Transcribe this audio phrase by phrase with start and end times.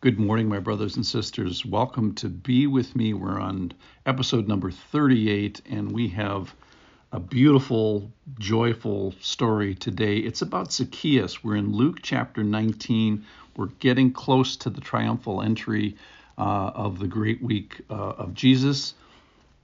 [0.00, 1.66] Good morning, my brothers and sisters.
[1.66, 3.14] Welcome to Be With Me.
[3.14, 3.72] We're on
[4.06, 6.54] episode number 38, and we have
[7.10, 10.18] a beautiful, joyful story today.
[10.18, 11.42] It's about Zacchaeus.
[11.42, 13.26] We're in Luke chapter 19.
[13.56, 15.96] We're getting close to the triumphal entry
[16.38, 18.94] uh, of the great week uh, of Jesus.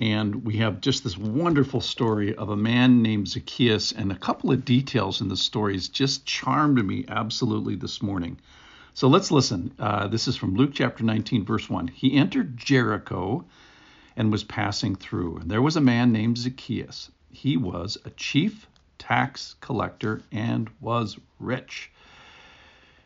[0.00, 4.50] And we have just this wonderful story of a man named Zacchaeus, and a couple
[4.50, 8.36] of details in the stories just charmed me absolutely this morning.
[8.96, 9.74] So let's listen.
[9.76, 11.88] Uh, this is from Luke chapter 19, verse 1.
[11.88, 13.44] He entered Jericho
[14.16, 15.38] and was passing through.
[15.38, 17.10] And there was a man named Zacchaeus.
[17.32, 21.90] He was a chief tax collector and was rich.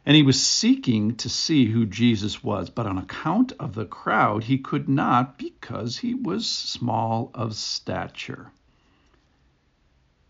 [0.05, 4.45] And he was seeking to see who Jesus was, but on account of the crowd,
[4.45, 8.51] he could not because he was small of stature.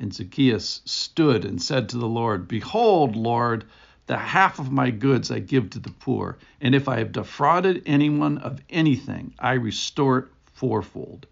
[0.00, 3.66] And Zacchaeus stood and said to the Lord, Behold, Lord,
[4.06, 7.82] the half of my goods I give to the poor, and if I have defrauded
[7.84, 11.26] anyone of anything, I restore it fourfold.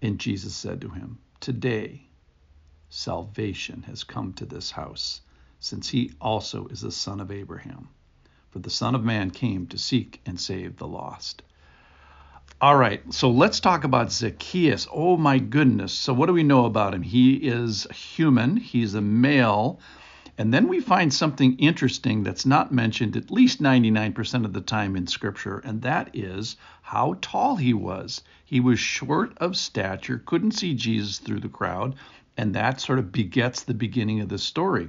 [0.00, 2.06] And Jesus said to him, Today
[2.88, 5.20] salvation has come to this house,
[5.60, 7.88] since he also is the son of Abraham.
[8.48, 11.42] For the Son of Man came to seek and save the lost.
[12.62, 14.86] All right, so let's talk about Zacchaeus.
[14.92, 15.92] Oh my goodness.
[15.92, 17.02] So, what do we know about him?
[17.02, 19.80] He is human, he's a male.
[20.38, 24.94] And then we find something interesting that's not mentioned at least 99% of the time
[24.94, 28.22] in Scripture, and that is how tall he was.
[28.44, 31.96] He was short of stature, couldn't see Jesus through the crowd,
[32.36, 34.88] and that sort of begets the beginning of the story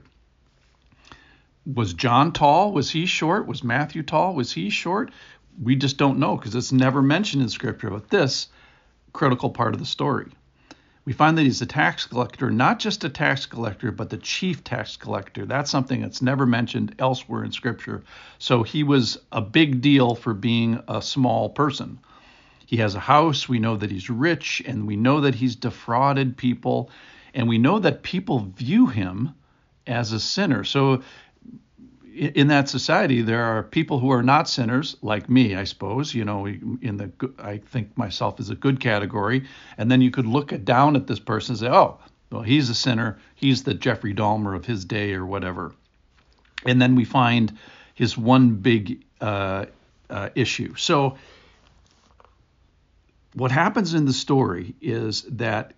[1.66, 2.74] was John tall?
[2.74, 3.48] Was he short?
[3.48, 4.36] Was Matthew tall?
[4.36, 5.12] Was he short?
[5.62, 7.90] We just don't know because it's never mentioned in Scripture.
[7.90, 8.48] But this
[9.14, 10.32] critical part of the story.
[11.06, 14.64] We find that he's a tax collector, not just a tax collector, but the chief
[14.64, 15.46] tax collector.
[15.46, 18.04] That's something that's never mentioned elsewhere in Scripture.
[18.40, 22.00] So he was a big deal for being a small person.
[22.66, 23.50] He has a house.
[23.50, 26.90] We know that he's rich, and we know that he's defrauded people,
[27.34, 29.36] and we know that people view him
[29.86, 30.64] as a sinner.
[30.64, 31.04] So
[32.14, 36.14] in that society, there are people who are not sinners, like me, I suppose.
[36.14, 39.46] You know, in the I think myself is a good category,
[39.78, 42.00] and then you could look at, down at this person and say, "Oh,
[42.32, 43.18] well, he's a sinner.
[43.36, 45.74] He's the Jeffrey Dahmer of his day, or whatever."
[46.66, 47.58] And then we find
[47.96, 49.66] his one big uh,
[50.10, 50.76] uh, issue.
[50.76, 51.18] So,
[53.34, 55.74] what happens in the story is that.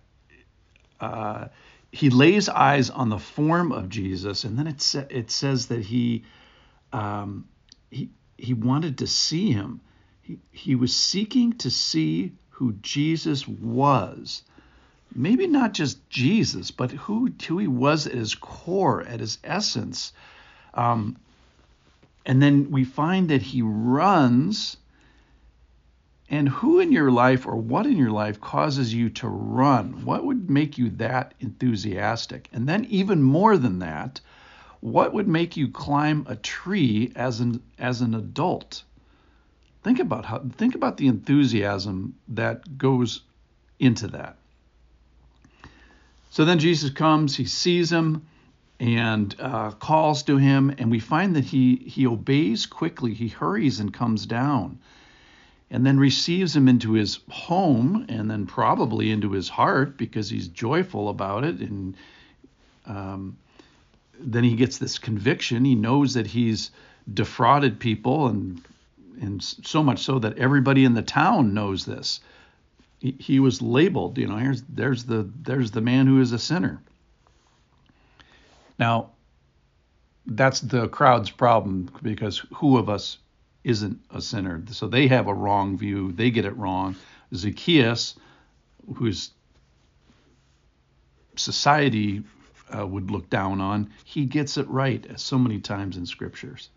[1.00, 1.48] Uh,
[1.96, 5.80] he lays eyes on the form of Jesus, and then it sa- it says that
[5.80, 6.24] he
[6.92, 7.48] um,
[7.90, 9.80] he he wanted to see him.
[10.20, 14.42] He he was seeking to see who Jesus was.
[15.14, 20.12] Maybe not just Jesus, but who who he was at his core, at his essence.
[20.74, 21.16] Um,
[22.26, 24.76] and then we find that he runs
[26.28, 30.04] and who in your life or what in your life causes you to run?
[30.04, 32.48] What would make you that enthusiastic?
[32.52, 34.20] And then, even more than that,
[34.80, 38.82] what would make you climb a tree as an as an adult?
[39.84, 43.22] Think about how think about the enthusiasm that goes
[43.78, 44.36] into that.
[46.30, 48.26] So then Jesus comes, he sees him
[48.78, 53.14] and uh, calls to him, and we find that he he obeys quickly.
[53.14, 54.80] He hurries and comes down
[55.70, 60.48] and then receives him into his home and then probably into his heart because he's
[60.48, 61.58] joyful about it.
[61.58, 61.96] And
[62.86, 63.36] um,
[64.20, 65.64] then he gets this conviction.
[65.64, 66.70] He knows that he's
[67.12, 68.62] defrauded people and
[69.18, 72.20] and so much so that everybody in the town knows this.
[72.98, 76.38] He, he was labeled you know here's there's the there's the man who is a
[76.38, 76.80] sinner.
[78.78, 79.10] Now
[80.26, 83.18] that's the crowd's problem because who of us
[83.66, 84.62] isn't a sinner.
[84.70, 86.12] So they have a wrong view.
[86.12, 86.94] They get it wrong.
[87.34, 88.14] Zacchaeus,
[88.94, 89.32] whose
[91.34, 92.22] society
[92.74, 96.68] uh, would look down on, he gets it right so many times in scriptures.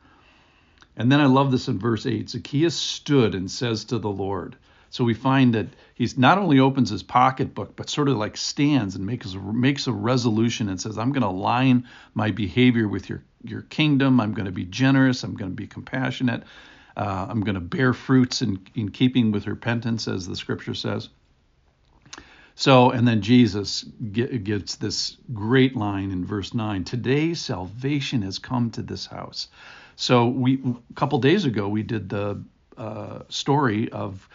[0.97, 4.55] And then I love this in verse 8 Zacchaeus stood and says to the Lord.
[4.89, 8.95] So we find that he's not only opens his pocketbook, but sort of like stands
[8.95, 11.85] and makes makes a resolution and says, "I'm going to align
[12.15, 14.19] my behavior with your your kingdom.
[14.19, 15.23] I'm going to be generous.
[15.23, 16.41] I'm going to be compassionate.
[16.99, 21.07] Uh, I'm going to bear fruits in, in keeping with repentance, as the scripture says.
[22.55, 28.69] So, and then Jesus gives this great line in verse 9 Today salvation has come
[28.71, 29.47] to this house.
[29.95, 30.61] So, we
[30.91, 32.43] a couple days ago, we did the
[32.77, 34.27] uh, story of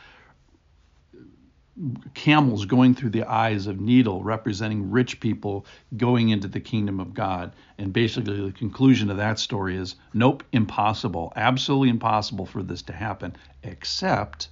[2.14, 5.66] camels going through the eyes of needle representing rich people
[5.96, 7.52] going into the kingdom of god.
[7.78, 12.92] And basically the conclusion of that story is nope impossible absolutely impossible for this to
[12.92, 13.34] happen
[13.64, 14.48] except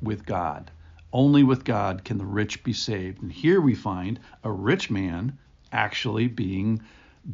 [0.00, 0.70] with god.
[1.12, 3.22] Only with god can the rich be saved.
[3.22, 5.38] And here we find a rich man
[5.72, 6.80] actually being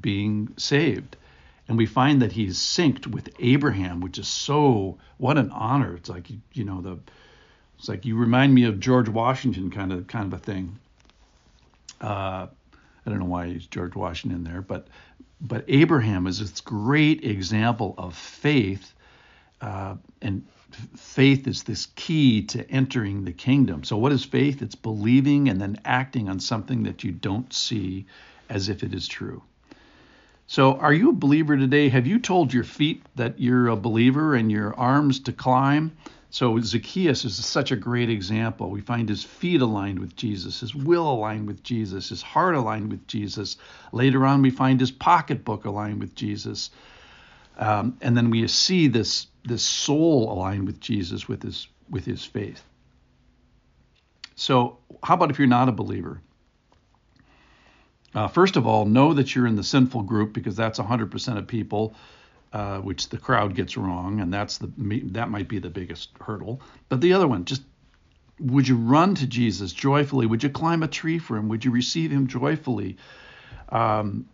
[0.01, 1.19] being saved.
[1.69, 5.97] And we find that he's synced with abraham which is so what an honor.
[5.97, 6.99] It's like you know the
[7.83, 10.79] it's like you remind me of George Washington kind of kind of a thing.
[12.01, 14.87] Uh, I don't know why he's George Washington there, but
[15.41, 18.95] but Abraham is this great example of faith,
[19.61, 20.47] uh, and
[20.97, 23.83] faith is this key to entering the kingdom.
[23.83, 24.63] So what is faith?
[24.63, 28.07] It's believing and then acting on something that you don't see
[28.49, 29.43] as if it is true.
[30.47, 31.89] So, are you a believer today?
[31.89, 35.97] Have you told your feet that you're a believer and your arms to climb?
[36.33, 38.71] So Zacchaeus is such a great example.
[38.71, 42.91] We find his feet aligned with Jesus, his will aligned with Jesus, his heart aligned
[42.91, 43.59] with Jesus.
[43.93, 46.71] Later on, we find his pocketbook aligned with Jesus.
[47.59, 52.25] Um, and then we see this, this soul aligned with Jesus with his, with his
[52.25, 52.65] faith.
[54.35, 56.23] So, how about if you're not a believer?
[58.15, 61.47] Uh, first of all, know that you're in the sinful group because that's 100% of
[61.47, 61.95] people
[62.53, 64.71] uh, which the crowd gets wrong, and that's the
[65.13, 66.61] that might be the biggest hurdle.
[66.89, 67.63] But the other one, just
[68.39, 70.27] would you run to Jesus joyfully?
[70.27, 71.49] Would you climb a tree for him?
[71.49, 72.97] Would you receive him joyfully?
[73.69, 74.29] Um,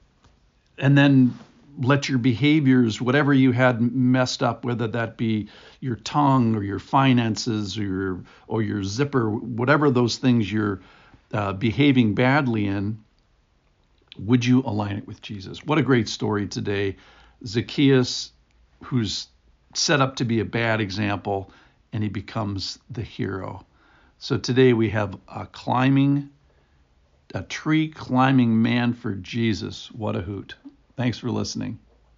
[0.79, 1.38] and then
[1.81, 5.49] let your behaviors, whatever you had messed up, whether that be
[5.81, 10.81] your tongue or your finances or your or your zipper, whatever those things you're
[11.32, 12.99] uh, behaving badly in,
[14.19, 15.64] would you align it with Jesus?
[15.64, 16.97] What a great story today
[17.46, 18.32] Zacchaeus,
[18.85, 19.29] who's
[19.75, 21.52] set up to be a bad example,
[21.93, 23.64] and he becomes the hero.
[24.19, 26.31] So today we have a climbing,
[27.35, 29.90] a tree climbing man for Jesus.
[29.93, 30.56] What a hoot.
[30.96, 31.79] Thanks for listening.